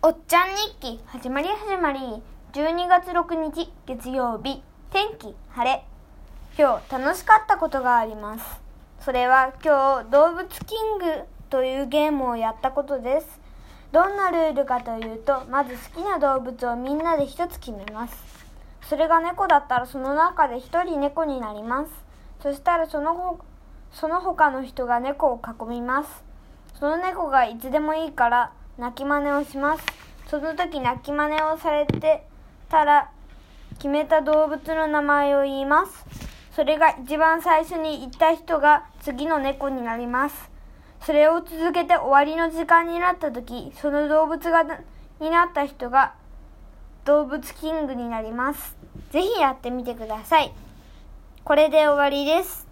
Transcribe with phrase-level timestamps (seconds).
[0.00, 1.98] おっちゃん日記始まり始まり。
[2.52, 4.62] 12月6日月曜日。
[4.90, 5.84] 天気晴れ。
[6.56, 8.60] 今日楽しかったことがあります。
[9.00, 13.40] それは今日動物キングというゲームをやったことです。
[13.90, 18.16] どんなルールかというとまず好きな動物をみんなで一つ決めます。
[18.88, 21.90] それが猫だったらその中で一人猫になります。
[22.40, 23.40] そしたらそのほ
[23.90, 26.22] その他の人が猫を囲みます。
[26.78, 29.84] その猫がいつでもいいから泣き真似をします。
[30.28, 32.24] その時泣き真似をされて
[32.68, 33.10] たら
[33.78, 36.06] 決めた動物の名前を言います。
[36.52, 40.48] それが一番最初に言った人が次の猫になります。
[41.02, 44.64] それを続けて終わりの時間になった時その動物が
[45.20, 46.14] になった人が
[47.04, 48.76] 動物キングになります。
[49.10, 50.52] ぜひやってみてください。
[51.42, 52.67] これで終わりです。